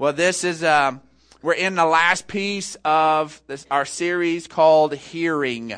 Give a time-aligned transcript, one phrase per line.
[0.00, 0.92] Well, this is, uh,
[1.42, 5.74] we're in the last piece of this, our series called Here-ing.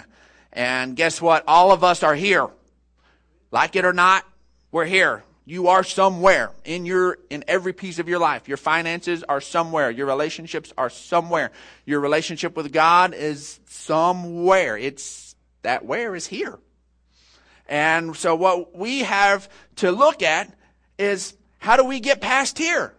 [0.52, 1.42] And guess what?
[1.48, 2.46] All of us are here.
[3.50, 4.24] Like it or not,
[4.70, 5.24] we're here.
[5.44, 8.46] You are somewhere in your, in every piece of your life.
[8.46, 9.90] Your finances are somewhere.
[9.90, 11.50] Your relationships are somewhere.
[11.84, 14.78] Your relationship with God is somewhere.
[14.78, 16.60] It's, that where is here.
[17.68, 20.56] And so what we have to look at
[20.96, 22.94] is how do we get past here?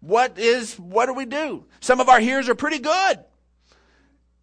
[0.00, 1.64] What is, what do we do?
[1.80, 3.18] Some of our hears are pretty good.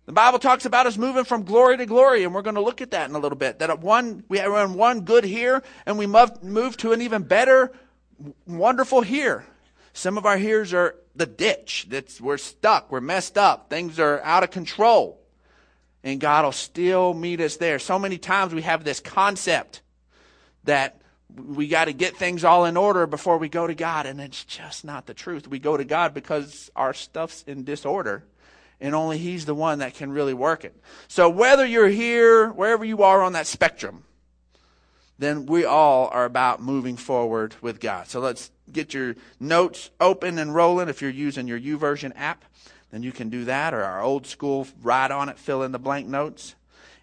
[0.06, 2.82] The Bible talks about us moving from glory to glory, and we're going to look
[2.82, 3.60] at that in a little bit.
[3.60, 7.72] That one, we are one good here, and we move, to an even better,
[8.46, 9.46] wonderful here.
[9.94, 11.88] Some of our hears are the ditch.
[11.90, 12.92] That's, we're stuck.
[12.92, 13.70] We're messed up.
[13.70, 15.22] Things are out of control.
[16.04, 17.80] And God will still meet us there.
[17.80, 19.82] So many times we have this concept
[20.66, 21.02] that
[21.34, 24.44] we got to get things all in order before we go to God, and it's
[24.46, 25.48] just not the truth.
[25.48, 28.24] We go to God because our stuff's in disorder,
[28.80, 30.76] and only He's the one that can really work it.
[31.08, 34.04] So whether you're here, wherever you are on that spectrum,
[35.18, 38.08] then we all are about moving forward with God.
[38.08, 40.90] So let's get your notes open and rolling.
[40.90, 42.46] If you're using your YouVersion app,
[42.92, 45.80] then you can do that, or our old school, write on it, fill in the
[45.80, 46.56] blank notes.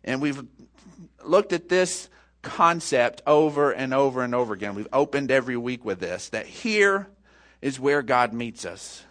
[0.05, 0.43] And we've
[1.25, 2.09] looked at this
[2.43, 4.75] concept over and over and over again.
[4.75, 7.09] We've opened every week with this that here
[7.61, 9.05] is where God meets us.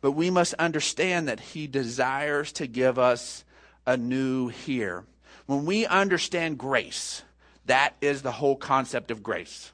[0.00, 3.44] But we must understand that He desires to give us
[3.86, 5.04] a new here.
[5.46, 7.22] When we understand grace,
[7.66, 9.72] that is the whole concept of grace.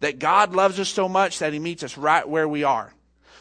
[0.00, 2.92] That God loves us so much that He meets us right where we are.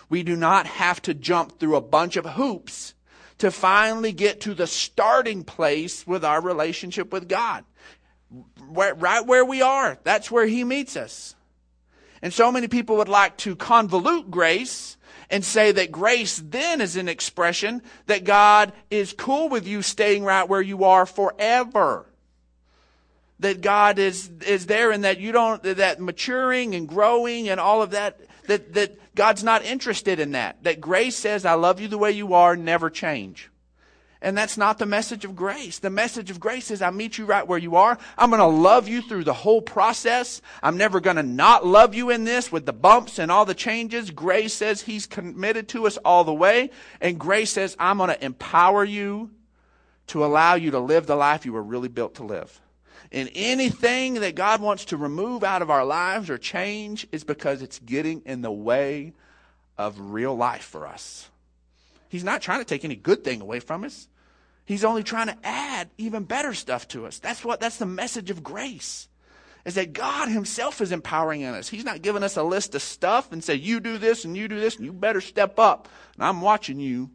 [0.10, 2.94] We do not have to jump through a bunch of hoops
[3.40, 7.66] to finally get to the starting place with our relationship with God
[8.70, 9.98] where, right where we are.
[10.04, 11.36] That's where He meets us.
[12.22, 14.98] And so many people would like to convolute grace
[15.30, 20.24] and say that grace then is an expression that God is cool with you staying
[20.24, 22.06] right where you are forever.
[23.40, 27.82] That God is, is there and that you don't, that maturing and growing and all
[27.82, 30.64] of that, that, that God's not interested in that.
[30.64, 33.52] That grace says, I love you the way you are, never change.
[34.22, 35.80] And that's not the message of grace.
[35.80, 37.98] The message of grace is I meet you right where you are.
[38.18, 40.42] I'm going to love you through the whole process.
[40.64, 43.54] I'm never going to not love you in this with the bumps and all the
[43.54, 44.10] changes.
[44.10, 46.72] Grace says he's committed to us all the way.
[47.00, 49.30] And grace says I'm going to empower you
[50.08, 52.60] to allow you to live the life you were really built to live.
[53.12, 57.62] And anything that God wants to remove out of our lives or change is because
[57.62, 59.14] it's getting in the way
[59.78, 61.30] of real life for us.
[62.10, 64.08] He's not trying to take any good thing away from us.
[64.68, 67.20] He's only trying to add even better stuff to us.
[67.20, 69.08] That's what that's the message of grace.
[69.64, 71.70] Is that God himself is empowering us.
[71.70, 74.48] He's not giving us a list of stuff and say you do this and you
[74.48, 75.88] do this and you better step up.
[76.16, 77.10] And I'm watching you.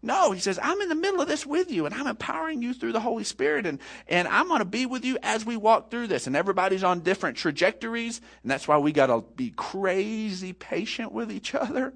[0.00, 2.72] No, he says, I'm in the middle of this with you and I'm empowering you
[2.72, 5.90] through the Holy Spirit and, and I'm going to be with you as we walk
[5.90, 6.26] through this.
[6.26, 8.20] And everybody's on different trajectories.
[8.42, 11.94] And that's why we got to be crazy patient with each other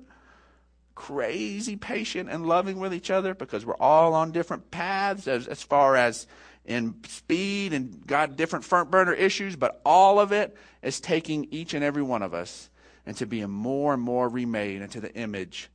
[0.95, 5.63] crazy patient and loving with each other because we're all on different paths as, as
[5.63, 6.27] far as
[6.65, 11.75] in speed and got different front burner issues, but all of it is taking each
[11.75, 12.71] and every one of us
[13.05, 15.69] and into being more and more remade into the image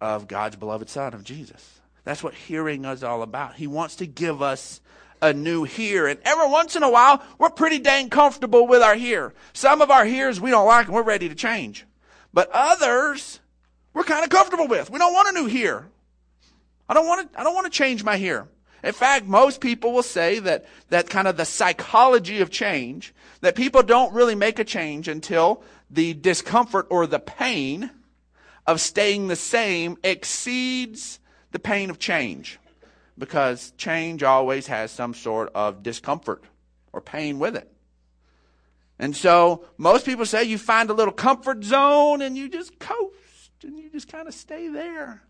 [0.00, 1.80] of God's beloved Son, of Jesus.
[2.04, 3.54] That's what hearing is all about.
[3.54, 4.80] He wants to give us
[5.22, 6.06] a new here.
[6.06, 9.32] And every once in a while, we're pretty dang comfortable with our here.
[9.54, 11.86] Some of our hears we don't like and we're ready to change.
[12.34, 13.40] But others,
[13.94, 14.90] we're kind of comfortable with.
[14.90, 15.86] We don't want a new here.
[16.88, 18.48] I don't want to, I don't want to change my here.
[18.82, 23.54] In fact, most people will say that, that kind of the psychology of change, that
[23.54, 27.90] people don't really make a change until the discomfort or the pain
[28.66, 31.18] of staying the same exceeds
[31.52, 32.58] the pain of change.
[33.16, 36.42] Because change always has some sort of discomfort
[36.92, 37.70] or pain with it.
[38.98, 43.14] And so most people say you find a little comfort zone and you just coast
[43.64, 45.22] and you just kind of stay there.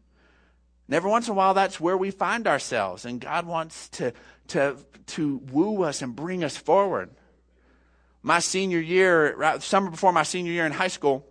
[0.86, 4.12] And every once in a while, that's where we find ourselves, and God wants to,
[4.48, 4.76] to,
[5.06, 7.10] to woo us and bring us forward.
[8.22, 11.26] My senior year, right, summer before my senior year in high school,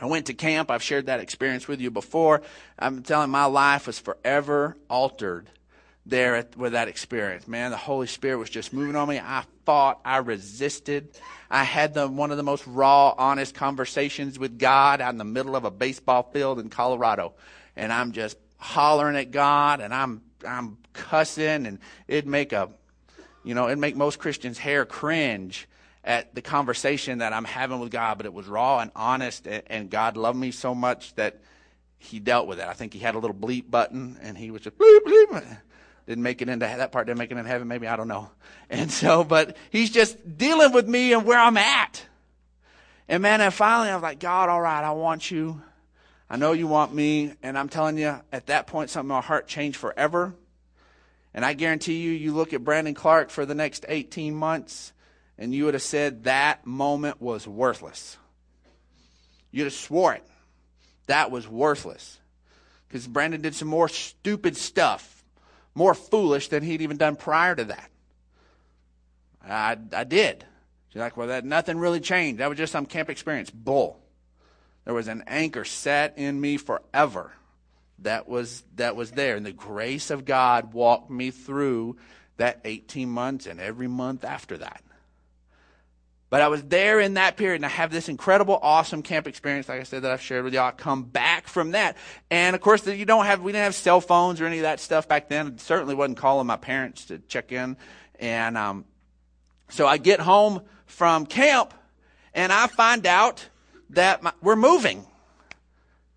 [0.00, 0.70] I went to camp.
[0.70, 2.42] I've shared that experience with you before.
[2.78, 5.48] I'm telling my life was forever altered
[6.04, 7.46] there at, with that experience.
[7.46, 9.18] Man, the Holy Spirit was just moving on me.
[9.18, 11.08] I fought, I resisted.
[11.50, 15.24] I had the, one of the most raw, honest conversations with God out in the
[15.24, 17.34] middle of a baseball field in Colorado.
[17.76, 21.78] And I'm just hollering at God and I'm, I'm cussing and
[22.08, 22.70] it'd make a,
[23.44, 25.68] you know, it'd make most Christians' hair cringe.
[26.04, 29.62] at the conversation that I'm having with God, but it was raw and honest, and,
[29.66, 31.40] and God loved me so much that
[31.98, 32.66] He dealt with it.
[32.66, 35.58] I think He had a little bleep button, and He was just bleep bleep.
[36.12, 37.06] Didn't make it into that part.
[37.06, 37.68] Didn't make it in heaven.
[37.68, 38.30] Maybe I don't know.
[38.68, 42.04] And so, but He's just dealing with me and where I'm at.
[43.08, 45.62] And man, and finally, I was like, God, all right, I want you.
[46.28, 47.32] I know you want me.
[47.42, 50.34] And I'm telling you, at that point, something in my heart changed forever.
[51.32, 54.92] And I guarantee you, you look at Brandon Clark for the next 18 months,
[55.38, 58.18] and you would have said that moment was worthless.
[59.50, 60.26] You'd have swore it.
[61.06, 62.18] That was worthless.
[62.86, 65.21] Because Brandon did some more stupid stuff,
[65.74, 67.90] more foolish than he'd even done prior to that.
[69.44, 70.44] I, I did.
[70.90, 72.40] She's like, well, that nothing really changed.
[72.40, 73.50] That was just some camp experience.
[73.50, 73.98] Bull.
[74.84, 77.32] There was an anchor set in me forever.
[78.00, 81.96] That was that was there, and the grace of God walked me through
[82.36, 84.82] that 18 months and every month after that.
[86.32, 89.68] But I was there in that period, and I have this incredible, awesome camp experience,
[89.68, 90.68] like I said, that I've shared with y'all.
[90.68, 91.98] I come back from that,
[92.30, 94.80] and of course, you don't have we didn't have cell phones or any of that
[94.80, 95.56] stuff back then.
[95.56, 97.76] I certainly wasn't calling my parents to check in,
[98.18, 98.86] and um,
[99.68, 101.74] so I get home from camp,
[102.32, 103.46] and I find out
[103.90, 105.04] that my, we're moving,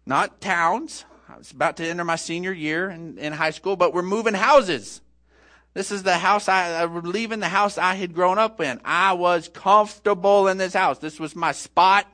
[0.05, 1.03] not towns.
[1.27, 4.33] I was about to enter my senior year in, in high school, but we're moving
[4.33, 5.01] houses.
[5.75, 8.79] This is the house I, I was leaving the house I had grown up in.
[8.85, 10.99] I was comfortable in this house.
[10.99, 12.07] This was my spot.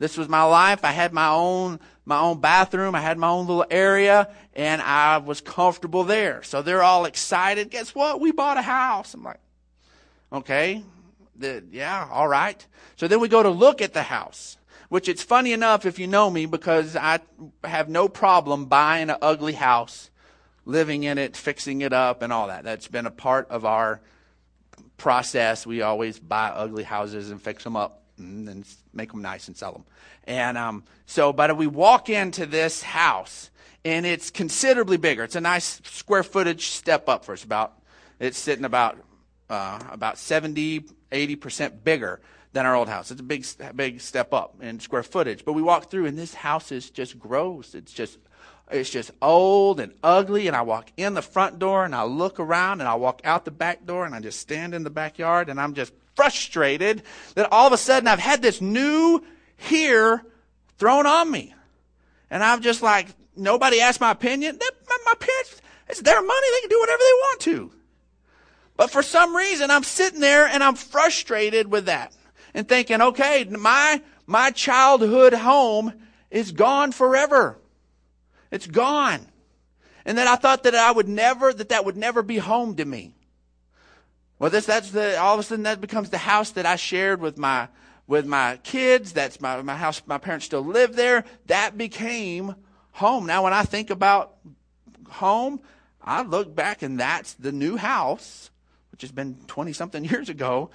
[0.00, 0.84] This was my life.
[0.84, 2.96] I had my own my own bathroom.
[2.96, 6.42] I had my own little area, and I was comfortable there.
[6.42, 7.70] So they're all excited.
[7.70, 8.20] Guess what?
[8.20, 9.14] We bought a house.
[9.14, 9.40] I'm like,
[10.32, 10.82] okay,
[11.36, 12.64] the, yeah, all right.
[12.96, 14.56] So then we go to look at the house,
[14.88, 17.20] which it's funny enough if you know me because I
[17.62, 20.10] have no problem buying an ugly house,
[20.66, 22.64] living in it, fixing it up, and all that.
[22.64, 24.02] That's been a part of our
[24.98, 25.66] process.
[25.66, 29.72] We always buy ugly houses and fix them up and make them nice and sell
[29.72, 29.84] them.
[30.24, 33.50] And um, so, but we walk into this house
[33.84, 35.22] and it's considerably bigger.
[35.22, 37.44] It's a nice square footage step up for us.
[37.44, 37.80] About
[38.18, 38.98] it's sitting about
[39.48, 42.20] uh, about 70, 80% bigger
[42.52, 43.10] than our old house.
[43.10, 43.46] It's a big,
[43.76, 45.44] big step up in square footage.
[45.44, 47.74] But we walk through, and this house is just gross.
[47.74, 48.18] It's just,
[48.70, 50.46] it's just old and ugly.
[50.48, 53.44] And I walk in the front door, and I look around, and I walk out
[53.44, 57.02] the back door, and I just stand in the backyard, and I'm just frustrated
[57.34, 59.22] that all of a sudden I've had this new
[59.56, 60.24] here
[60.78, 61.54] thrown on me.
[62.30, 64.58] And I'm just like, nobody asked my opinion.
[65.04, 66.46] My, parents, it's their money.
[66.52, 67.70] They can do whatever they want to.
[68.76, 72.14] But for some reason, I'm sitting there and I'm frustrated with that
[72.52, 75.92] and thinking, okay, my, my childhood home
[76.30, 77.58] is gone forever.
[78.50, 79.26] It's gone.
[80.04, 82.84] And then I thought that I would never, that that would never be home to
[82.84, 83.14] me.
[84.38, 87.20] Well, this, that's the, all of a sudden that becomes the house that I shared
[87.20, 87.68] with my,
[88.06, 89.12] with my kids.
[89.12, 90.02] That's my, my house.
[90.06, 91.24] My parents still live there.
[91.46, 92.54] That became
[92.92, 93.26] home.
[93.26, 94.36] Now, when I think about
[95.08, 95.60] home,
[96.00, 98.50] I look back and that's the new house
[98.96, 100.70] which has been 20 something years ago,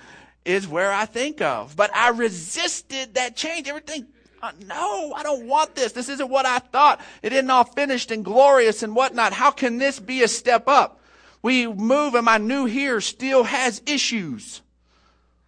[0.45, 1.75] is where I think of.
[1.75, 3.68] But I resisted that change.
[3.68, 4.06] Everything,
[4.42, 5.92] uh, no, I don't want this.
[5.92, 7.02] This isn't what I thought.
[7.22, 9.34] It isn't all finished and glorious and whatnot.
[9.34, 11.00] How can this be a step up?
[11.44, 14.62] We move and my new here still has issues.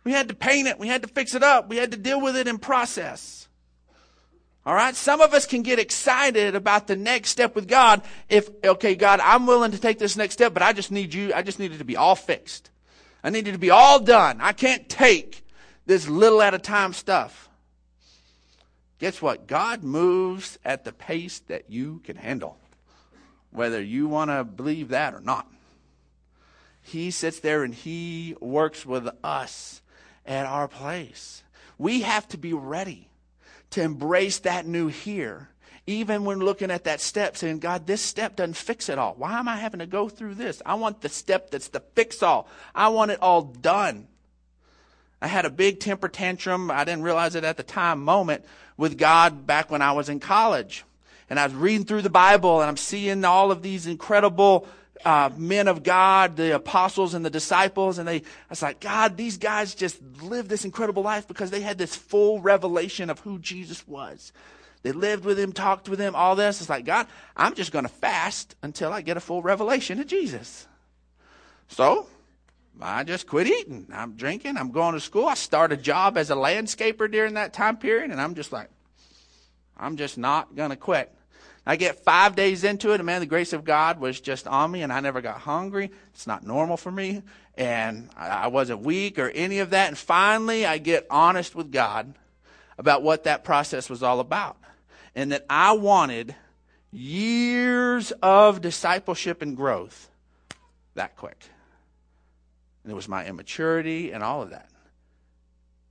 [0.03, 0.79] We had to paint it.
[0.79, 1.69] We had to fix it up.
[1.69, 3.47] We had to deal with it in process.
[4.65, 4.95] All right.
[4.95, 8.01] Some of us can get excited about the next step with God.
[8.29, 11.33] If, okay, God, I'm willing to take this next step, but I just need you,
[11.33, 12.69] I just need it to be all fixed.
[13.23, 14.39] I need it to be all done.
[14.41, 15.45] I can't take
[15.85, 17.49] this little at a time stuff.
[19.03, 19.47] Guess what?
[19.47, 22.55] God moves at the pace that you can handle,
[23.51, 25.45] whether you want to believe that or not.
[26.81, 29.81] He sits there and he works with us
[30.25, 31.43] at our place.
[31.77, 33.09] We have to be ready
[33.71, 35.49] to embrace that new here.
[35.85, 39.15] Even when looking at that step, saying, God, this step doesn't fix it all.
[39.17, 40.61] Why am I having to go through this?
[40.65, 42.47] I want the step that's the fix all.
[42.73, 44.07] I want it all done.
[45.23, 46.69] I had a big temper tantrum.
[46.69, 48.43] I didn't realize it at the time moment
[48.75, 50.83] with God back when I was in college.
[51.29, 54.67] And I was reading through the Bible and I'm seeing all of these incredible
[55.05, 59.15] uh, men of God, the apostles and the disciples, and they, I was like, God,
[59.15, 63.39] these guys just lived this incredible life because they had this full revelation of who
[63.39, 64.33] Jesus was.
[64.81, 66.59] They lived with him, talked with him, all this.
[66.59, 70.07] It's like, God, I'm just going to fast until I get a full revelation of
[70.07, 70.67] Jesus.
[71.69, 72.07] So,
[72.81, 73.87] I just quit eating.
[73.93, 74.57] I'm drinking.
[74.57, 75.27] I'm going to school.
[75.27, 78.69] I start a job as a landscaper during that time period, and I'm just like,
[79.77, 81.13] I'm just not going to quit.
[81.65, 84.69] I get five days into it, and man, the grace of God was just on
[84.71, 85.91] me, and I never got hungry.
[86.13, 87.21] It's not normal for me,
[87.55, 89.87] and I wasn't weak or any of that.
[89.87, 92.15] And finally, I get honest with God
[92.77, 94.57] about what that process was all about,
[95.15, 96.35] and that I wanted
[96.91, 100.09] years of discipleship and growth
[100.95, 101.45] that quick.
[102.83, 104.69] And it was my immaturity and all of that.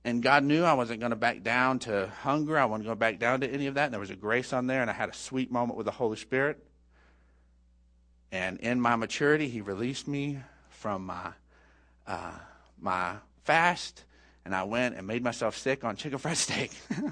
[0.05, 2.57] And God knew I wasn't going to back down to hunger.
[2.57, 3.85] I wasn't going to back down to any of that.
[3.85, 5.91] And there was a grace on there, and I had a sweet moment with the
[5.91, 6.61] Holy Spirit.
[8.31, 11.31] And in my maturity, He released me from my
[12.05, 12.33] uh,
[12.81, 14.03] my fast,
[14.43, 16.71] and I went and made myself sick on chicken fried steak.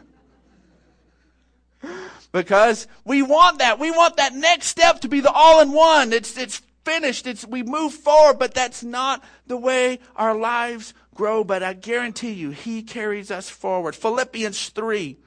[2.31, 3.79] because we want that.
[3.79, 6.11] We want that next step to be the all in one.
[6.11, 7.27] It's it's finished.
[7.27, 12.31] It's we move forward, but that's not the way our lives grow, but I guarantee
[12.31, 13.95] you, He carries us forward.
[13.95, 15.17] Philippians 3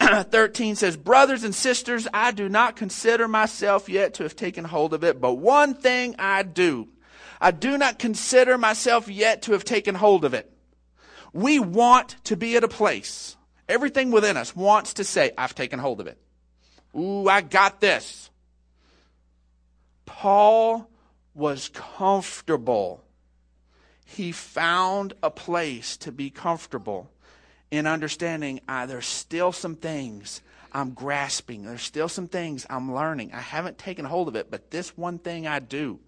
[0.00, 4.94] 13 says, Brothers and sisters, I do not consider myself yet to have taken hold
[4.94, 6.88] of it, but one thing I do.
[7.40, 10.50] I do not consider myself yet to have taken hold of it.
[11.32, 13.36] We want to be at a place,
[13.68, 16.18] everything within us wants to say, I've taken hold of it.
[16.94, 18.30] Ooh, I got this.
[20.06, 20.89] Paul
[21.40, 23.02] was comfortable
[24.04, 27.08] he found a place to be comfortable
[27.70, 30.40] in understanding uh, there's still some things
[30.72, 31.64] I'm grasping.
[31.64, 33.32] There's still some things I'm learning.
[33.32, 36.00] I haven't taken hold of it, but this one thing I do.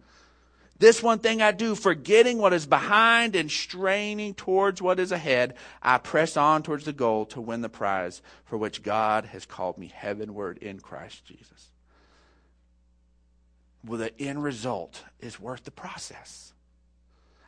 [0.78, 5.54] This one thing I do, forgetting what is behind and straining towards what is ahead,
[5.80, 9.78] I press on towards the goal to win the prize for which God has called
[9.78, 11.71] me heavenward in Christ Jesus.
[13.84, 16.52] Well, the end result is worth the process.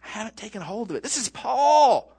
[0.05, 1.03] I haven't taken hold of it.
[1.03, 2.15] This is Paul.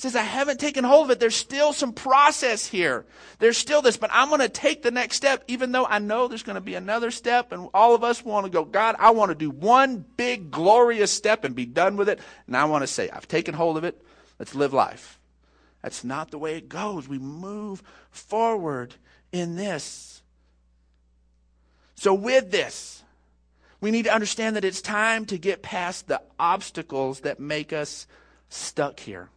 [0.00, 1.20] Says, I haven't taken hold of it.
[1.20, 3.04] There's still some process here.
[3.38, 6.26] There's still this, but I'm going to take the next step, even though I know
[6.26, 7.52] there's going to be another step.
[7.52, 11.12] And all of us want to go, God, I want to do one big, glorious
[11.12, 12.18] step and be done with it.
[12.46, 14.00] And I want to say, I've taken hold of it.
[14.38, 15.18] Let's live life.
[15.82, 17.06] That's not the way it goes.
[17.06, 18.94] We move forward
[19.32, 20.22] in this.
[21.96, 23.02] So, with this,
[23.80, 28.06] we need to understand that it's time to get past the obstacles that make us
[28.48, 29.30] stuck here.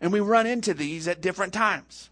[0.00, 2.10] And we run into these at different times.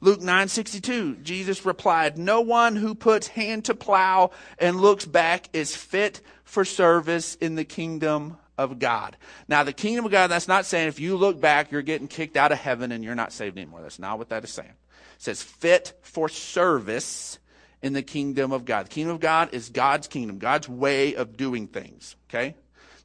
[0.00, 5.76] Luke 9:62 Jesus replied, "No one who puts hand to plow and looks back is
[5.76, 9.16] fit for service in the kingdom of God."
[9.48, 12.36] Now, the kingdom of God that's not saying if you look back you're getting kicked
[12.36, 13.82] out of heaven and you're not saved anymore.
[13.82, 14.70] That's not what that is saying.
[15.16, 17.38] It says fit for service
[17.82, 18.86] in the kingdom of God.
[18.86, 22.16] The kingdom of God is God's kingdom, God's way of doing things.
[22.28, 22.54] Okay?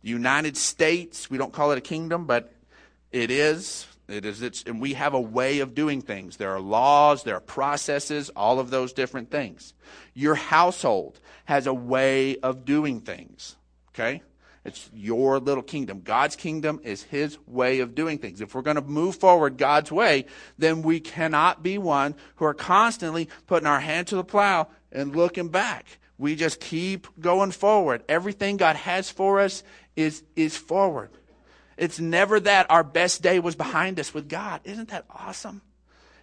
[0.01, 2.51] The United States, we don't call it a kingdom, but
[3.11, 3.87] it is.
[4.07, 6.37] It is it's and we have a way of doing things.
[6.37, 9.73] There are laws, there are processes, all of those different things.
[10.13, 13.55] Your household has a way of doing things.
[13.89, 14.21] Okay?
[14.65, 16.01] It's your little kingdom.
[16.01, 18.41] God's kingdom is His way of doing things.
[18.41, 20.25] If we're going to move forward God's way,
[20.57, 25.15] then we cannot be one who are constantly putting our hand to the plow and
[25.15, 25.85] looking back.
[26.17, 28.03] We just keep going forward.
[28.09, 29.63] Everything God has for us
[29.95, 31.11] is, is forward.
[31.77, 34.61] It's never that our best day was behind us with God.
[34.63, 35.61] Isn't that awesome?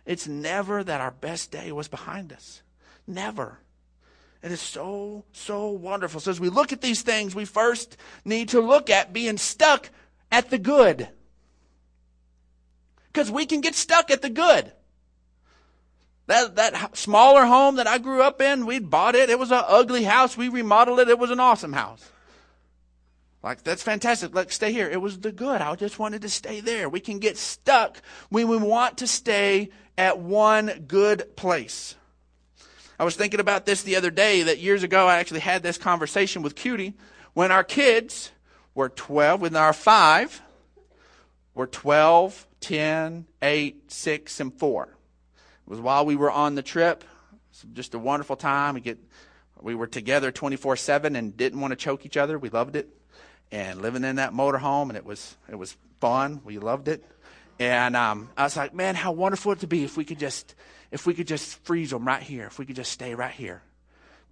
[0.04, 2.62] It's never that our best day was behind us.
[3.06, 3.58] Never.
[4.42, 6.20] It is so, so wonderful.
[6.20, 9.90] So as we look at these things, we first need to look at being stuck
[10.32, 11.08] at the good.
[13.12, 14.72] Because we can get stuck at the good.
[16.26, 19.30] That, that smaller home that I grew up in, we bought it.
[19.30, 20.37] It was an ugly house.
[20.37, 21.08] We remodeled it.
[21.08, 22.11] It was an awesome house.
[23.42, 24.34] Like, that's fantastic.
[24.34, 24.88] Let's stay here.
[24.88, 25.61] It was the good.
[25.61, 26.88] I just wanted to stay there.
[26.88, 31.96] We can get stuck when we want to stay at one good place.
[33.02, 35.76] I was thinking about this the other day that years ago I actually had this
[35.76, 36.94] conversation with Cutie
[37.35, 38.30] when our kids
[38.76, 40.40] were 12, when our five
[41.52, 44.85] were 12, 10, 8, 6, and 4.
[44.85, 44.90] It
[45.66, 47.02] was while we were on the trip.
[47.73, 48.75] Just a wonderful time.
[48.75, 49.00] We get
[49.61, 52.38] we were together 24/7 and didn't want to choke each other.
[52.38, 52.88] We loved it.
[53.50, 56.40] And living in that motorhome and it was it was fun.
[56.44, 57.04] We loved it.
[57.59, 60.54] And um, I was like, man, how wonderful it to be if we could just
[60.92, 63.62] if we could just freeze them right here, if we could just stay right here.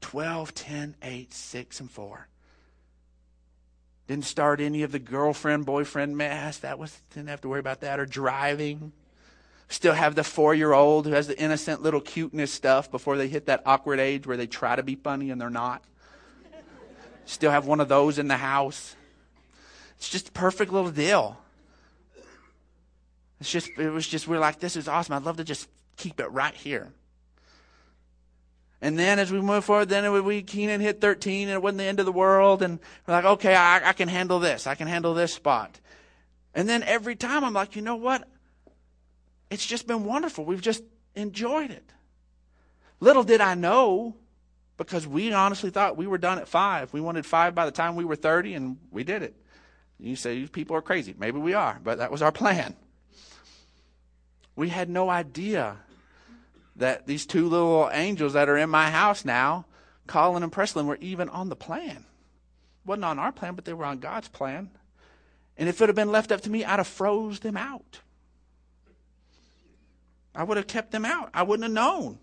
[0.02, 2.28] 12, 10, 8, 6, and 4.
[4.06, 6.58] Didn't start any of the girlfriend boyfriend mess.
[6.58, 8.92] That was didn't have to worry about that or driving.
[9.68, 13.28] Still have the four year old who has the innocent little cuteness stuff before they
[13.28, 15.84] hit that awkward age where they try to be funny and they're not.
[17.24, 18.96] Still have one of those in the house.
[19.96, 21.38] It's just a perfect little deal.
[23.38, 25.14] It's just it was just we're like, this is awesome.
[25.14, 25.68] I'd love to just
[26.00, 26.92] keep it right here.
[28.82, 31.78] And then as we move forward, then would, we Keenan hit 13 and it wasn't
[31.78, 32.62] the end of the world.
[32.62, 34.66] And we're like, okay, I, I can handle this.
[34.66, 35.78] I can handle this spot.
[36.54, 38.26] And then every time I'm like, you know what?
[39.50, 40.44] It's just been wonderful.
[40.44, 40.82] We've just
[41.14, 41.84] enjoyed it.
[43.00, 44.16] Little did I know,
[44.76, 46.92] because we honestly thought we were done at five.
[46.92, 49.34] We wanted five by the time we were 30, and we did it.
[49.98, 51.14] You say these people are crazy.
[51.18, 52.74] Maybe we are, but that was our plan.
[54.56, 55.76] We had no idea
[56.76, 59.66] that these two little angels that are in my house now,
[60.06, 62.04] Colin and Presley, were even on the plan.
[62.84, 64.70] wasn't on our plan, but they were on God's plan.
[65.56, 68.00] And if it had been left up to me, I'd have froze them out.
[70.34, 71.30] I would have kept them out.
[71.34, 72.18] I wouldn't have known.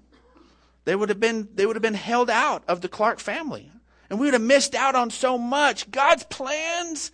[0.85, 3.69] They would have been they would have been held out of the Clark family.
[4.09, 5.91] And we would have missed out on so much.
[5.91, 7.11] God's plans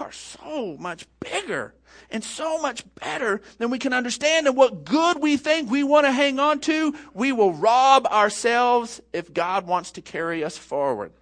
[0.00, 1.74] are so much bigger
[2.10, 4.46] and so much better than we can understand.
[4.46, 9.00] And what good we think we want to hang on to, we will rob ourselves
[9.12, 11.12] if God wants to carry us forward.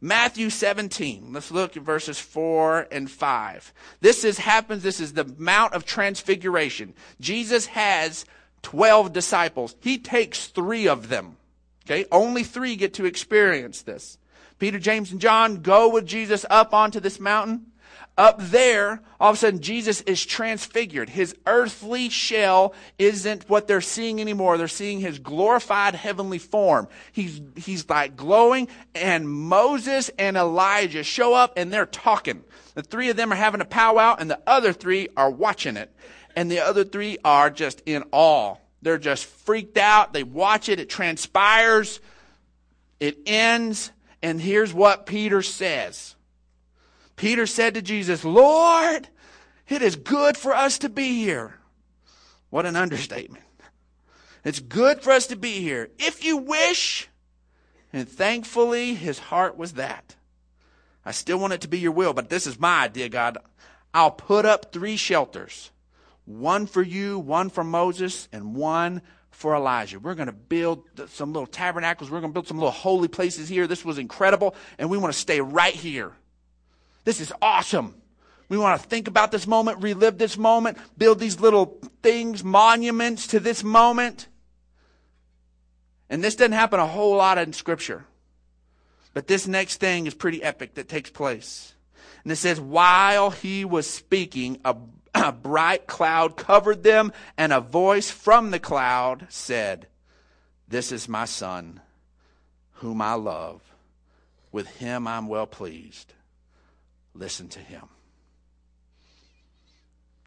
[0.00, 1.32] Matthew 17.
[1.32, 3.72] Let's look at verses 4 and 5.
[4.00, 6.94] This is happens, this is the Mount of Transfiguration.
[7.20, 8.24] Jesus has
[8.62, 9.74] 12 disciples.
[9.80, 11.38] He takes 3 of them.
[11.84, 12.04] Okay?
[12.12, 14.18] Only 3 get to experience this.
[14.58, 17.72] Peter, James, and John go with Jesus up onto this mountain.
[18.18, 21.10] Up there, all of a sudden, Jesus is transfigured.
[21.10, 24.56] His earthly shell isn't what they're seeing anymore.
[24.56, 26.88] They're seeing his glorified heavenly form.
[27.12, 32.42] He's, he's like glowing, and Moses and Elijah show up and they're talking.
[32.74, 35.94] The three of them are having a powwow, and the other three are watching it.
[36.34, 38.56] And the other three are just in awe.
[38.80, 40.12] They're just freaked out.
[40.14, 40.80] They watch it.
[40.80, 42.00] It transpires.
[43.00, 43.90] It ends.
[44.26, 46.16] And here's what Peter says.
[47.14, 49.08] Peter said to Jesus, Lord,
[49.68, 51.60] it is good for us to be here.
[52.50, 53.44] What an understatement.
[54.42, 55.90] It's good for us to be here.
[56.00, 57.08] If you wish,
[57.92, 60.16] and thankfully his heart was that.
[61.04, 63.38] I still want it to be your will, but this is my idea, God.
[63.94, 65.70] I'll put up three shelters
[66.24, 69.02] one for you, one for Moses, and one
[69.36, 70.00] for Elijah.
[70.00, 72.10] We're going to build some little tabernacles.
[72.10, 73.66] We're going to build some little holy places here.
[73.66, 76.12] This was incredible, and we want to stay right here.
[77.04, 77.94] This is awesome.
[78.48, 83.26] We want to think about this moment, relive this moment, build these little things, monuments
[83.28, 84.26] to this moment.
[86.08, 88.06] And this doesn't happen a whole lot in Scripture.
[89.12, 91.74] But this next thing is pretty epic that takes place.
[92.22, 94.76] And it says, while he was speaking, a,
[95.24, 99.86] a bright cloud covered them, and a voice from the cloud said,
[100.68, 101.80] This is my son,
[102.74, 103.62] whom I love.
[104.52, 106.14] With him I'm well pleased
[107.18, 107.82] listen to him.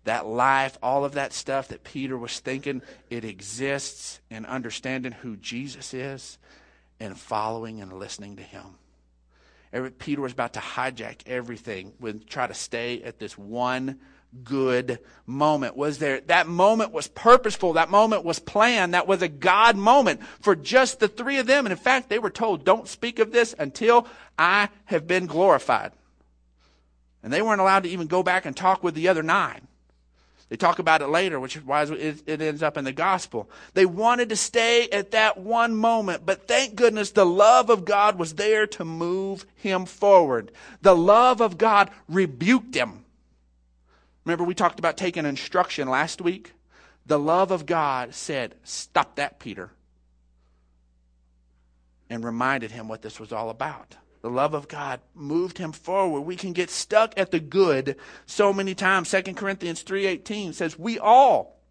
[0.06, 5.36] That life, all of that stuff that Peter was thinking, it exists in understanding who
[5.36, 6.38] Jesus is
[6.99, 8.75] and following and listening to him.
[9.99, 13.99] Peter was about to hijack everything with try to stay at this one
[14.44, 19.28] good moment was there that moment was purposeful that moment was planned that was a
[19.28, 22.88] god moment for just the three of them and in fact they were told don't
[22.88, 25.92] speak of this until i have been glorified
[27.24, 29.68] and they weren't allowed to even go back and talk with the other nine.
[30.48, 33.50] They talk about it later, which is why it ends up in the gospel.
[33.76, 38.18] They wanted to stay at that one moment, but thank goodness the love of God
[38.18, 40.52] was there to move him forward.
[40.82, 43.06] The love of God rebuked him.
[44.25, 46.53] Remember, we talked about taking instruction last week?
[47.05, 49.71] The love of God said, Stop that, Peter,
[52.10, 53.95] and reminded him what this was all about.
[54.21, 56.21] The love of God moved him forward.
[56.21, 59.10] We can get stuck at the good so many times.
[59.10, 61.62] 2 Corinthians 3:18 says, "We all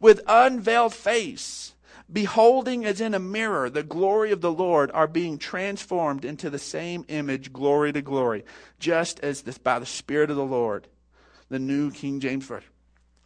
[0.00, 1.74] with unveiled face,
[2.10, 6.58] beholding as in a mirror the glory of the Lord, are being transformed into the
[6.58, 8.44] same image, glory to glory,
[8.78, 10.88] just as this, by the Spirit of the Lord."
[11.52, 12.50] The New King James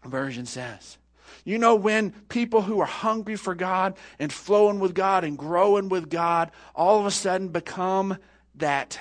[0.04, 0.98] Version says.
[1.44, 5.88] You know, when people who are hungry for God and flowing with God and growing
[5.88, 8.18] with God all of a sudden become
[8.56, 8.98] that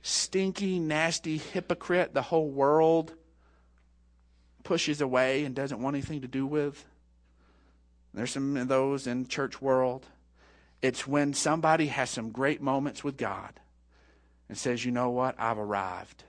[0.00, 3.14] stinky, nasty hypocrite the whole world
[4.62, 6.84] pushes away and doesn't want anything to do with.
[8.14, 10.06] There's some of those in church world.
[10.82, 13.58] It's when somebody has some great moments with God
[14.48, 16.22] and says, you know what, I've arrived.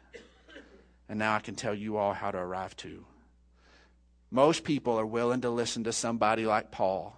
[1.10, 3.06] And now I can tell you all how to arrive too.
[4.30, 7.18] Most people are willing to listen to somebody like Paul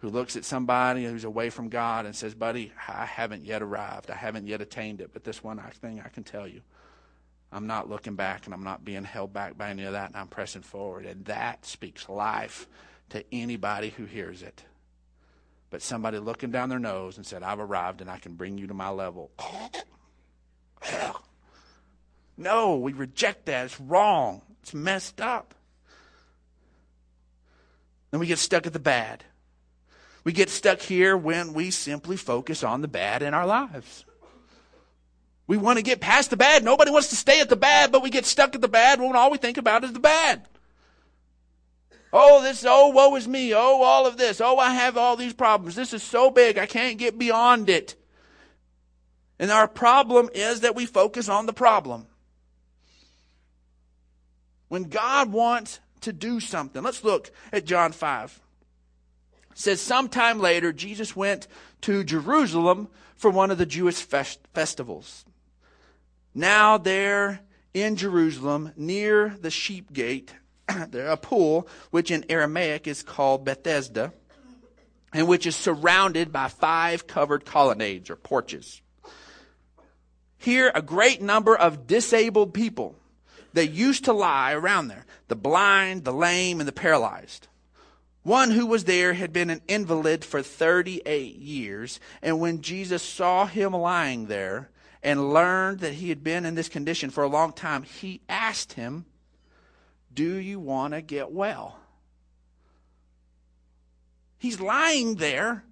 [0.00, 4.10] who looks at somebody who's away from God and says, Buddy, I haven't yet arrived.
[4.10, 5.10] I haven't yet attained it.
[5.12, 6.62] But this one thing I can tell you
[7.52, 10.16] I'm not looking back and I'm not being held back by any of that, and
[10.16, 11.04] I'm pressing forward.
[11.04, 12.68] And that speaks life
[13.10, 14.64] to anybody who hears it.
[15.68, 18.66] but somebody looking down their nose and said, I've arrived and I can bring you
[18.68, 19.30] to my level.
[22.40, 23.66] no, we reject that.
[23.66, 24.40] It's wrong.
[24.62, 25.54] It's messed up.
[28.10, 29.24] Then we get stuck at the bad.
[30.24, 34.06] We get stuck here when we simply focus on the bad in our lives.
[35.46, 36.64] We want to get past the bad.
[36.64, 39.16] Nobody wants to stay at the bad, but we get stuck at the bad when
[39.16, 40.48] all we think about is the bad.
[42.12, 43.54] Oh, this, oh, woe is me.
[43.54, 44.40] Oh, all of this.
[44.40, 45.74] Oh, I have all these problems.
[45.74, 46.56] This is so big.
[46.56, 47.96] I can't get beyond it.
[49.38, 52.06] And our problem is that we focus on the problem.
[54.70, 58.40] When God wants to do something, let's look at John 5.
[59.50, 61.48] It says, sometime later, Jesus went
[61.80, 65.24] to Jerusalem for one of the Jewish fest- festivals.
[66.36, 67.40] Now, there
[67.74, 70.32] in Jerusalem, near the sheep gate,
[70.90, 74.12] there a pool, which in Aramaic is called Bethesda,
[75.12, 78.82] and which is surrounded by five covered colonnades or porches.
[80.38, 82.94] Here, a great number of disabled people
[83.52, 87.48] that used to lie around there the blind, the lame, and the paralyzed.
[88.22, 93.46] One who was there had been an invalid for 38 years, and when Jesus saw
[93.46, 94.70] him lying there
[95.02, 98.74] and learned that he had been in this condition for a long time, he asked
[98.74, 99.06] him,
[100.12, 101.78] do you want to get well?
[104.38, 105.64] He's lying there,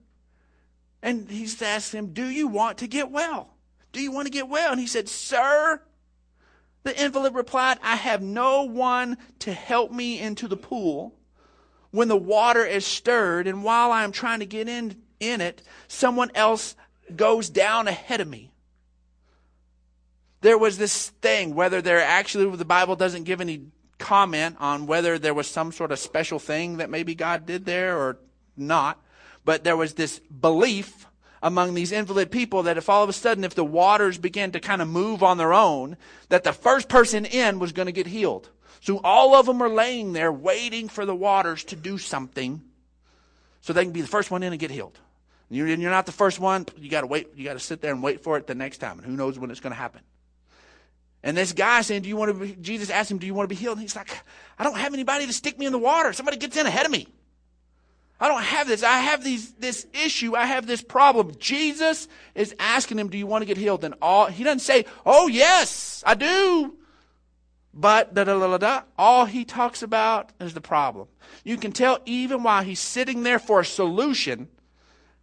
[1.03, 3.55] and he's asked him, Do you want to get well?
[3.93, 4.71] Do you want to get well?
[4.71, 5.83] And he said, Sir,
[6.83, 11.15] the invalid replied, I have no one to help me into the pool
[11.91, 15.63] when the water is stirred, and while I am trying to get in, in it,
[15.89, 16.77] someone else
[17.15, 18.53] goes down ahead of me.
[20.41, 23.63] There was this thing, whether there actually, the Bible doesn't give any
[23.99, 27.99] comment on whether there was some sort of special thing that maybe God did there
[27.99, 28.19] or
[28.57, 29.03] not.
[29.45, 31.08] But there was this belief
[31.43, 34.61] among these invalid people that if all of a sudden, if the waters began to
[34.61, 35.97] kind of move on their own,
[36.29, 38.51] that the first person in was going to get healed.
[38.81, 42.63] So all of them are laying there waiting for the waters to do something
[43.61, 44.99] so they can be the first one in and get healed.
[45.51, 46.67] You're, you're not the first one.
[46.77, 47.29] You got to wait.
[47.35, 48.99] You got to sit there and wait for it the next time.
[48.99, 50.03] And who knows when it's going to happen.
[51.23, 53.49] And this guy saying, Do you want to be, Jesus asked him, Do you want
[53.49, 53.79] to be healed?
[53.79, 54.11] And he's like,
[54.59, 56.13] I don't have anybody to stick me in the water.
[56.13, 57.09] Somebody gets in ahead of me.
[58.21, 58.83] I don't have this.
[58.83, 60.35] I have these, this issue.
[60.35, 61.33] I have this problem.
[61.39, 63.85] Jesus is asking him, Do you want to get healed?
[63.85, 66.75] And all, he doesn't say, Oh, yes, I do.
[67.73, 71.07] But da, da, da, da, all he talks about is the problem.
[71.45, 74.49] You can tell even while he's sitting there for a solution,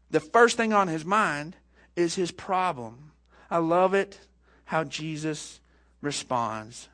[0.10, 1.58] the first thing on his mind
[1.98, 3.12] is his problem.
[3.52, 4.20] I love it
[4.66, 5.60] how Jesus
[6.02, 6.88] responds.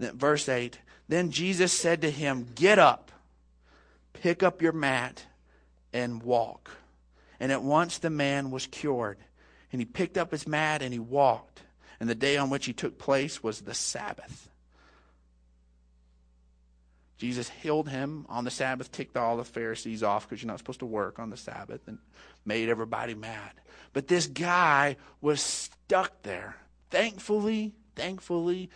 [0.00, 3.12] Verse 8 Then Jesus said to him, Get up,
[4.12, 5.24] pick up your mat,
[5.92, 6.70] and walk.
[7.38, 9.18] And at once the man was cured.
[9.72, 11.62] And he picked up his mat and he walked.
[11.98, 14.48] And the day on which he took place was the Sabbath.
[17.18, 20.80] Jesus healed him on the Sabbath, ticked all the Pharisees off because you're not supposed
[20.80, 21.98] to work on the Sabbath, and
[22.46, 23.52] made everybody mad.
[23.92, 26.56] But this guy was stuck there.
[26.88, 28.70] Thankfully, thankfully,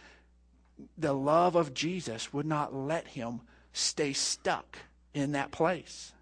[0.98, 3.40] the love of Jesus would not let him
[3.72, 4.76] stay stuck
[5.14, 6.12] in that place.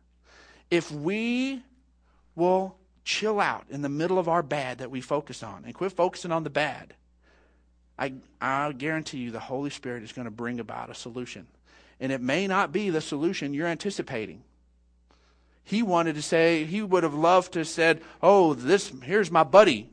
[0.71, 1.63] If we
[2.35, 5.93] will chill out in the middle of our bad that we focus on and quit
[5.93, 6.95] focusing on the bad,
[7.99, 11.47] I, I guarantee you the Holy Spirit is going to bring about a solution.
[12.01, 14.43] And it may not be the solution you're anticipating.
[15.65, 19.45] He wanted to say, he would have loved to have said, Oh, this, here's my
[19.45, 19.89] buddy.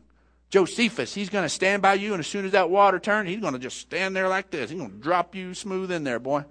[0.49, 3.39] Josephus, he's going to stand by you, and as soon as that water turns, he's
[3.39, 4.71] going to just stand there like this.
[4.71, 6.43] He's going to drop you smooth in there, boy.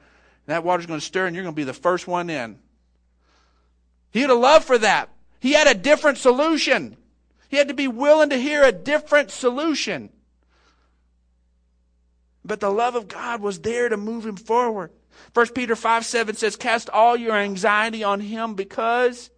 [0.49, 2.59] That water's going to stir, and you're going to be the first one in.
[4.11, 5.11] He had a love for that.
[5.41, 6.97] He had a different solution.
[7.51, 10.09] He had to be willing to hear a different solution.
[12.47, 14.91] But the love of God was there to move him forward.
[15.35, 19.29] 1 Peter 5 7 says, Cast all your anxiety on him because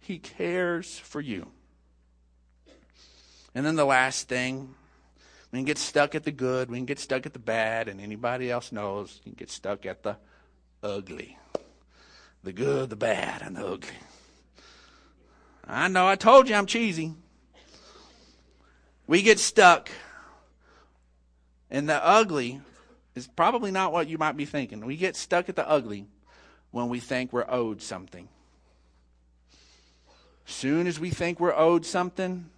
[0.00, 1.48] he cares for you.
[3.54, 4.74] And then the last thing,
[5.52, 8.00] we can get stuck at the good, we can get stuck at the bad, and
[8.00, 10.16] anybody else knows you can get stuck at the
[10.86, 11.38] ugly.
[12.42, 13.90] The good, the bad, and the ugly.
[15.66, 17.14] I know, I told you I'm cheesy.
[19.06, 19.90] We get stuck.
[21.70, 22.60] And the ugly
[23.14, 24.84] is probably not what you might be thinking.
[24.84, 26.06] We get stuck at the ugly
[26.70, 28.28] when we think we're owed something.
[30.46, 32.48] As soon as we think we're owed something,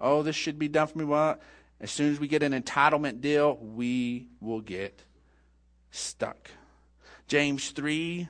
[0.00, 1.04] oh, this should be done for me.
[1.04, 1.38] Well,
[1.80, 5.02] as soon as we get an entitlement deal, we will get
[5.92, 6.50] stuck.
[7.26, 8.28] James 3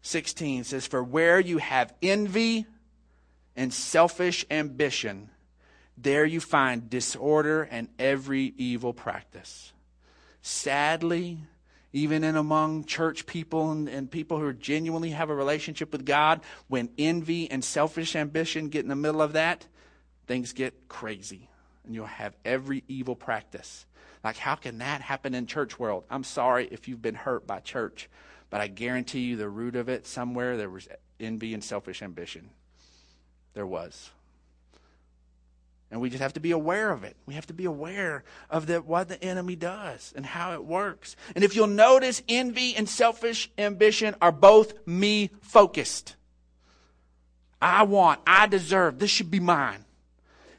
[0.00, 2.66] 16 says, For where you have envy
[3.56, 5.30] and selfish ambition,
[5.96, 9.72] there you find disorder and every evil practice.
[10.40, 11.38] Sadly,
[11.92, 16.40] even in among church people and, and, people who genuinely have a relationship with God,
[16.68, 19.66] when envy and selfish ambition get in the middle of that,
[20.26, 21.48] things get crazy.
[21.84, 23.86] And you'll have every evil practice.
[24.24, 26.04] Like, how can that happen in church world?
[26.10, 28.08] I'm sorry if you've been hurt by church,
[28.50, 30.88] but I guarantee you the root of it somewhere there was
[31.20, 32.50] envy and selfish ambition.
[33.54, 34.10] There was.
[35.90, 37.16] And we just have to be aware of it.
[37.24, 41.16] We have to be aware of the, what the enemy does and how it works.
[41.34, 46.16] And if you'll notice, envy and selfish ambition are both me focused.
[47.60, 49.84] I want, I deserve, this should be mine.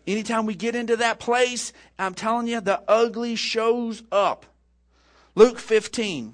[0.10, 4.48] Anytime we get into that place, I'm telling you, the ugly shows up.
[5.36, 6.34] Luke 15.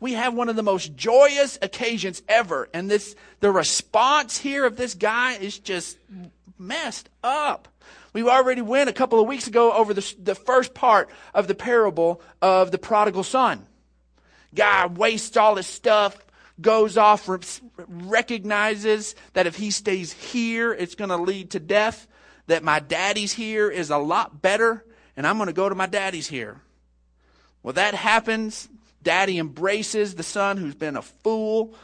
[0.00, 2.68] We have one of the most joyous occasions ever.
[2.74, 5.98] And this, the response here of this guy is just
[6.58, 7.68] messed up.
[8.12, 11.54] We already went a couple of weeks ago over the, the first part of the
[11.54, 13.66] parable of the prodigal son.
[14.52, 16.18] Guy wastes all his stuff,
[16.60, 17.30] goes off,
[17.88, 22.08] recognizes that if he stays here, it's going to lead to death,
[22.46, 24.84] that my daddy's here is a lot better,
[25.16, 26.60] and I'm going to go to my daddy's here.
[27.62, 28.68] Well, that happens.
[29.02, 31.74] Daddy embraces the son who's been a fool,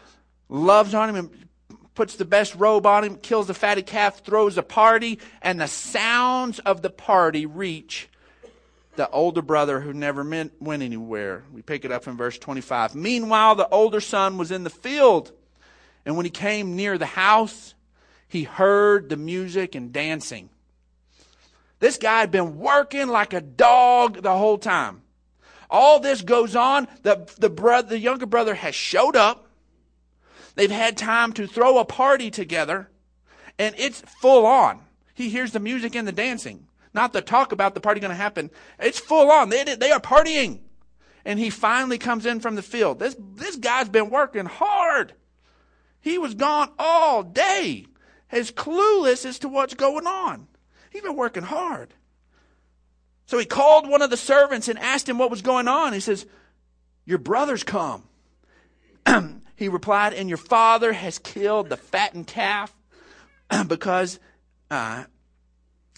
[0.48, 1.48] loves on him, and
[1.94, 5.66] puts the best robe on him, kills the fatted calf, throws a party, and the
[5.66, 8.08] sounds of the party reach
[8.94, 10.22] the older brother who never
[10.60, 11.44] went anywhere.
[11.52, 12.96] We pick it up in verse 25.
[12.96, 15.32] Meanwhile, the older son was in the field,
[16.04, 17.74] and when he came near the house,
[18.28, 20.50] he heard the music and dancing.
[21.80, 25.02] This guy had been working like a dog the whole time.
[25.70, 26.88] All this goes on.
[27.02, 29.48] The, the, brother, the younger brother has showed up.
[30.54, 32.90] They've had time to throw a party together,
[33.58, 34.80] and it's full on.
[35.14, 38.16] He hears the music and the dancing, not the talk about the party going to
[38.16, 38.50] happen.
[38.78, 39.50] It's full on.
[39.50, 40.60] They, they are partying.
[41.24, 42.98] And he finally comes in from the field.
[42.98, 45.14] This, this guy's been working hard.
[46.00, 47.86] He was gone all day,
[48.30, 50.48] as clueless as to what's going on.
[50.90, 51.94] He's been working hard.
[53.26, 55.92] So he called one of the servants and asked him what was going on.
[55.92, 56.26] He says,
[57.04, 58.04] Your brother's come.
[59.58, 62.72] He replied, And your father has killed the fattened calf
[63.66, 64.20] because
[64.70, 65.04] uh,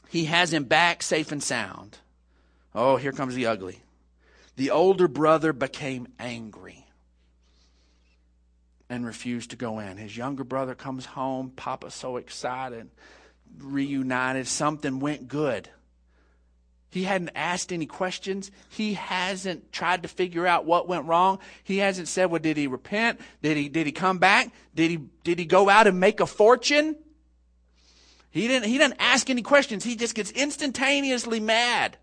[0.08, 1.98] he has him back safe and sound.
[2.74, 3.82] Oh, here comes the ugly.
[4.56, 6.79] The older brother became angry
[8.90, 9.96] and refused to go in.
[9.96, 11.52] His younger brother comes home.
[11.54, 12.90] Papa's so excited,
[13.56, 14.48] reunited.
[14.48, 15.70] Something went good.
[16.90, 18.50] He hadn't asked any questions.
[18.68, 21.38] He hasn't tried to figure out what went wrong.
[21.62, 23.20] He hasn't said, well, did he repent?
[23.42, 24.52] Did he, did he come back?
[24.74, 26.96] Did he, did he go out and make a fortune?
[28.32, 29.84] He didn't, he didn't ask any questions.
[29.84, 31.96] He just gets instantaneously mad.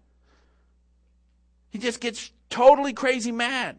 [1.70, 3.78] He just gets totally crazy mad.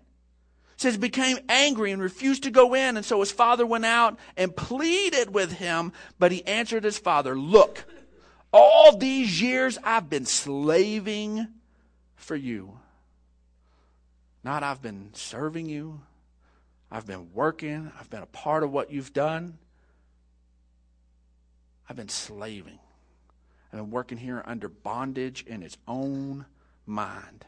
[0.78, 2.96] Says became angry and refused to go in.
[2.96, 7.36] And so his father went out and pleaded with him, but he answered his father,
[7.36, 7.84] look,
[8.52, 11.48] all these years I've been slaving
[12.14, 12.78] for you.
[14.44, 16.00] Not I've been serving you.
[16.92, 17.90] I've been working.
[17.98, 19.58] I've been a part of what you've done.
[21.90, 22.78] I've been slaving.
[23.72, 26.46] I've been working here under bondage in its own
[26.86, 27.44] mind.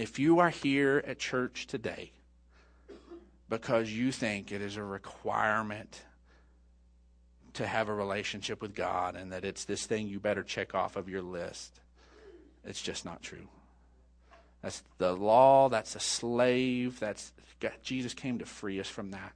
[0.00, 2.12] If you are here at church today
[3.50, 6.00] because you think it is a requirement
[7.52, 10.96] to have a relationship with God and that it's this thing you better check off
[10.96, 11.82] of your list.
[12.64, 13.46] It's just not true.
[14.62, 19.34] That's the law, that's a slave, that's God, Jesus came to free us from that.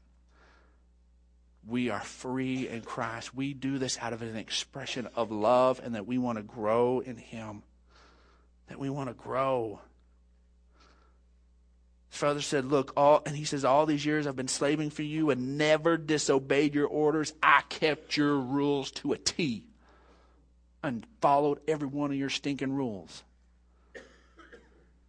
[1.69, 3.35] We are free in Christ.
[3.35, 7.01] We do this out of an expression of love and that we want to grow
[7.01, 7.65] in Him.
[8.69, 9.81] That we want to grow.
[12.15, 15.03] His father said, Look, all, and he says, All these years I've been slaving for
[15.03, 17.33] you and never disobeyed your orders.
[17.43, 19.65] I kept your rules to a T
[20.81, 23.25] and followed every one of your stinking rules.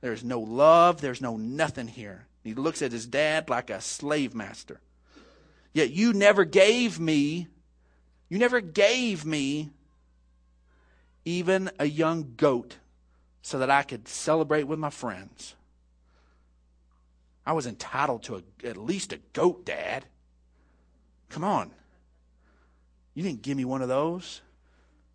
[0.01, 2.25] There's no love, there's no nothing here.
[2.43, 4.81] He looks at his dad like a slave master.
[5.73, 7.47] Yet you never gave me,
[8.29, 9.69] you never gave me
[11.23, 12.77] even a young goat
[13.43, 15.54] so that I could celebrate with my friends.
[17.45, 20.05] I was entitled to a, at least a goat, Dad.
[21.29, 21.71] Come on.
[23.13, 24.41] You didn't give me one of those.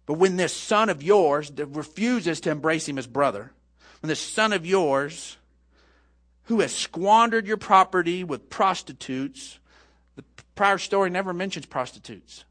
[0.06, 3.52] But when this son of yours refuses to embrace him as brother,
[4.00, 5.36] when this son of yours,
[6.44, 9.58] who has squandered your property with prostitutes,
[10.16, 12.44] the prior story never mentions prostitutes.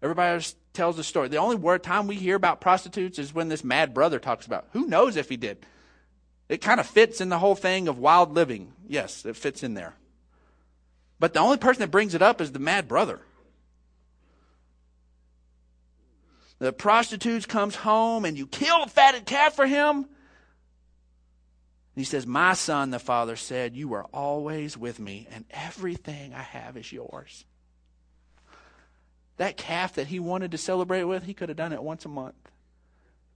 [0.00, 1.28] Everybody else tells the story.
[1.28, 4.68] The only word time we hear about prostitutes is when this mad brother talks about.
[4.72, 5.66] Who knows if he did?
[6.48, 8.72] It kind of fits in the whole thing of wild living.
[8.86, 9.94] Yes, it fits in there.
[11.20, 13.20] But the only person that brings it up is the mad brother.
[16.58, 20.06] The prostitute comes home and you kill a fatted calf for him.
[21.94, 26.42] he says, My son, the father said, You are always with me, and everything I
[26.42, 27.44] have is yours.
[29.36, 32.08] That calf that he wanted to celebrate with, he could have done it once a
[32.08, 32.34] month.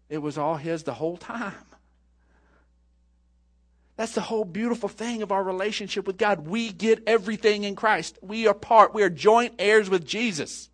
[0.09, 1.55] It was all his the whole time.
[3.97, 6.47] That's the whole beautiful thing of our relationship with God.
[6.47, 8.19] We get everything in Christ.
[8.23, 10.71] We are part, we are joint heirs with Jesus.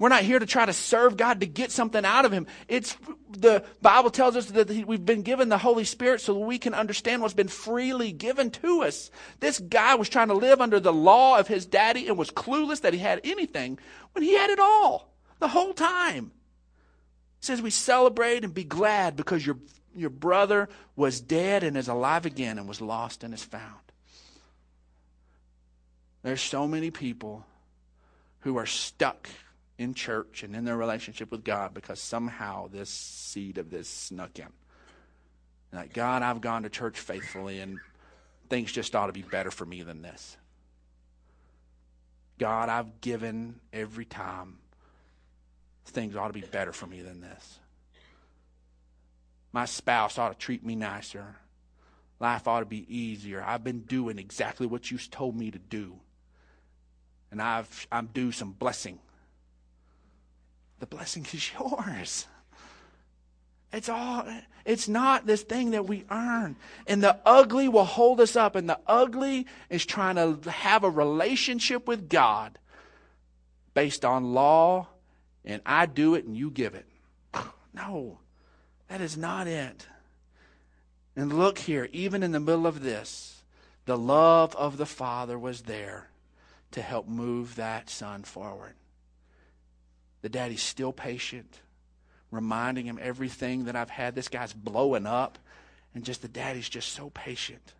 [0.00, 2.46] We're not here to try to serve God to get something out of Him.
[2.68, 2.96] It's
[3.30, 6.72] the Bible tells us that we've been given the Holy Spirit so that we can
[6.72, 9.10] understand what's been freely given to us.
[9.40, 12.80] This guy was trying to live under the law of his daddy and was clueless
[12.80, 13.78] that he had anything
[14.12, 16.32] when he had it all the whole time.
[17.40, 19.58] It says we celebrate and be glad because your
[20.00, 23.80] your brother was dead and is alive again and was lost and is found.
[26.22, 27.44] There's so many people
[28.40, 29.28] who are stuck
[29.78, 34.38] in church and in their relationship with God because somehow this seed of this snuck
[34.38, 34.48] in.
[35.72, 37.78] Like, God, I've gone to church faithfully and
[38.48, 40.36] things just ought to be better for me than this.
[42.38, 44.58] God, I've given every time.
[45.84, 47.58] Things ought to be better for me than this.
[49.52, 51.36] My spouse ought to treat me nicer.
[52.18, 53.42] Life ought to be easier.
[53.44, 55.96] I've been doing exactly what you told me to do.
[57.30, 58.98] And I've, I'm due some blessing
[60.80, 62.26] the blessing is yours.
[63.72, 64.26] It's all,
[64.64, 66.56] it's not this thing that we earn.
[66.88, 70.90] And the ugly will hold us up, and the ugly is trying to have a
[70.90, 72.58] relationship with God
[73.72, 74.88] based on law,
[75.44, 76.86] and I do it and you give it.
[77.72, 78.18] No,
[78.90, 79.86] that is not it.
[81.14, 83.42] And look here, even in the middle of this,
[83.86, 86.08] the love of the Father was there
[86.72, 88.74] to help move that son forward.
[90.22, 91.60] The daddy's still patient,
[92.32, 94.16] reminding him everything that I've had.
[94.16, 95.38] This guy's blowing up,
[95.94, 97.72] and just the daddy's just so patient.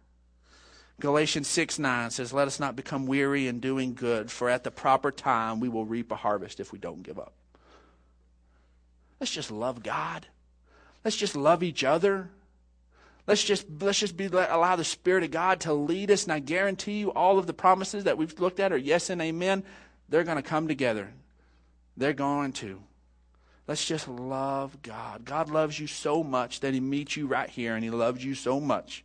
[1.01, 4.71] Galatians 6 9 says, Let us not become weary in doing good, for at the
[4.71, 7.33] proper time we will reap a harvest if we don't give up.
[9.19, 10.29] Let's just love God.
[11.05, 12.31] Let's just love each other.
[13.27, 16.41] Let's just let's just be allow the Spirit of God to lead us, and I
[16.41, 19.63] guarantee you, all of the promises that we've looked at are yes and amen.
[20.09, 21.13] They're going to come together.
[21.97, 22.83] They're going to.
[23.69, 25.25] Let's just love God.
[25.25, 28.35] God loves you so much that He meets you right here, and He loves you
[28.35, 29.05] so much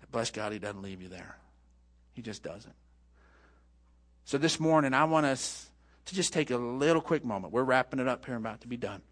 [0.00, 1.36] that, bless God, He doesn't leave you there.
[2.14, 2.74] He just doesn't.
[4.24, 5.68] So this morning, I want us
[6.06, 7.52] to just take a little quick moment.
[7.52, 9.02] We're wrapping it up here, about to be done.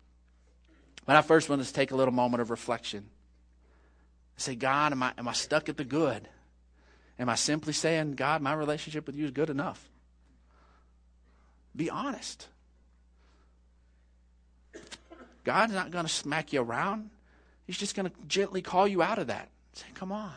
[1.07, 3.09] But I first want to take a little moment of reflection.
[4.37, 6.29] Say, God, am I, am I stuck at the good?
[7.19, 9.89] Am I simply saying, God, my relationship with you is good enough?
[11.75, 12.49] Be honest.
[15.45, 17.11] God's not going to smack you around.
[17.67, 19.49] He's just going to gently call you out of that.
[19.73, 20.35] Say, come on.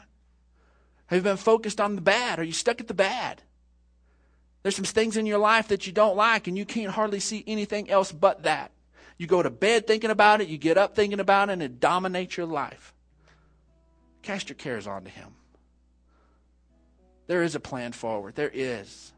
[1.07, 2.39] Have you been focused on the bad?
[2.39, 3.41] Are you stuck at the bad?
[4.61, 7.43] There's some things in your life that you don't like, and you can't hardly see
[7.47, 8.71] anything else but that.
[9.19, 11.81] You go to bed thinking about it, you get up thinking about it, and it
[11.81, 12.93] dominates your life.
[14.23, 15.27] Cast your cares onto Him.
[17.27, 18.35] There is a plan forward.
[18.35, 19.11] There is.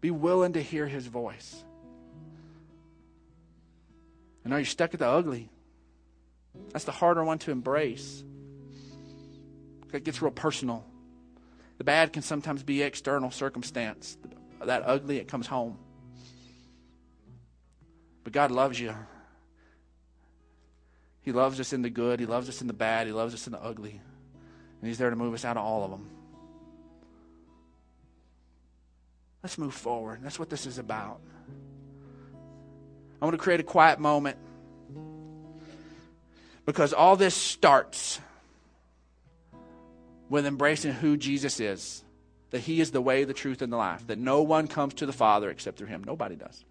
[0.00, 1.62] Be willing to hear His voice.
[4.42, 5.50] And are you stuck at the ugly?
[6.72, 8.24] That's the harder one to embrace.
[9.92, 10.82] It gets real personal.
[11.76, 14.16] The bad can sometimes be external circumstance.
[14.64, 15.76] That ugly, it comes home.
[18.24, 18.94] But God loves you.
[21.22, 22.20] He loves us in the good.
[22.20, 23.06] He loves us in the bad.
[23.06, 24.00] He loves us in the ugly.
[24.80, 26.08] And He's there to move us out of all of them.
[29.42, 30.20] Let's move forward.
[30.22, 31.20] That's what this is about.
[33.20, 34.36] I want to create a quiet moment
[36.64, 38.20] because all this starts
[40.28, 42.04] with embracing who Jesus is
[42.50, 45.06] that He is the way, the truth, and the life, that no one comes to
[45.06, 46.04] the Father except through Him.
[46.04, 46.64] Nobody does.